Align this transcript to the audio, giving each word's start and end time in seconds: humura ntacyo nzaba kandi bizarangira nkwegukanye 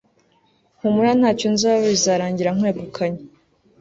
humura 0.79 1.11
ntacyo 1.19 1.47
nzaba 1.55 1.75
kandi 1.77 1.91
bizarangira 1.95 2.55
nkwegukanye 2.55 3.21